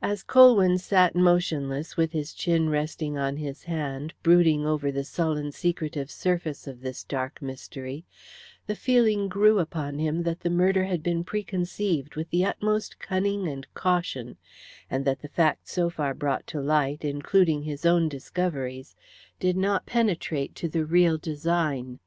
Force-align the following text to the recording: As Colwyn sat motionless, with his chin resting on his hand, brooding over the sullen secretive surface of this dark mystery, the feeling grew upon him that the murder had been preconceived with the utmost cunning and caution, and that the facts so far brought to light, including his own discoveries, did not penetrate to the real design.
As 0.00 0.22
Colwyn 0.22 0.78
sat 0.78 1.16
motionless, 1.16 1.96
with 1.96 2.12
his 2.12 2.32
chin 2.32 2.70
resting 2.70 3.18
on 3.18 3.38
his 3.38 3.64
hand, 3.64 4.14
brooding 4.22 4.64
over 4.64 4.92
the 4.92 5.02
sullen 5.02 5.50
secretive 5.50 6.12
surface 6.12 6.68
of 6.68 6.80
this 6.80 7.02
dark 7.02 7.42
mystery, 7.42 8.04
the 8.68 8.76
feeling 8.76 9.26
grew 9.28 9.58
upon 9.58 9.98
him 9.98 10.22
that 10.22 10.38
the 10.38 10.48
murder 10.48 10.84
had 10.84 11.02
been 11.02 11.24
preconceived 11.24 12.14
with 12.14 12.30
the 12.30 12.44
utmost 12.44 13.00
cunning 13.00 13.48
and 13.48 13.66
caution, 13.74 14.36
and 14.88 15.04
that 15.04 15.22
the 15.22 15.28
facts 15.28 15.72
so 15.72 15.90
far 15.90 16.14
brought 16.14 16.46
to 16.46 16.60
light, 16.60 17.04
including 17.04 17.64
his 17.64 17.84
own 17.84 18.08
discoveries, 18.08 18.94
did 19.40 19.56
not 19.56 19.86
penetrate 19.86 20.54
to 20.54 20.68
the 20.68 20.84
real 20.84 21.18
design. 21.18 21.98